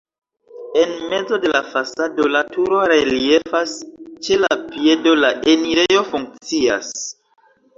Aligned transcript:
En 0.83 0.93
mezo 1.09 1.37
de 1.43 1.51
la 1.55 1.59
fasado 1.73 2.25
la 2.37 2.41
turo 2.55 2.79
reliefas, 2.93 3.75
ĉe 4.29 4.41
la 4.47 4.51
piedo 4.73 5.15
la 5.21 5.31
enirejo 5.55 6.03
funkcias. 6.15 6.91